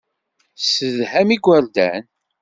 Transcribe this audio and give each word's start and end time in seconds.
Tessedham 0.57 1.29
igerdan. 1.35 2.01